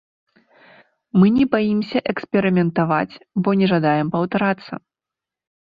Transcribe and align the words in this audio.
Мы 1.23 1.27
не 1.35 1.45
баімся 1.53 2.01
эксперыментаваць, 2.13 3.19
бо 3.45 3.49
не 3.61 3.67
жадаем 3.73 4.07
паўтарацца. 4.17 4.73